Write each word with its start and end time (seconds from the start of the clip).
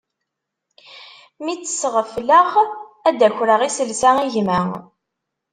Mi 1.43 1.53
tt-sɣefleɣ 1.57 2.47
ad 3.07 3.15
d-akreɣ 3.19 3.61
iselsa 3.63 4.11
i 4.27 4.27
gma. 4.33 4.59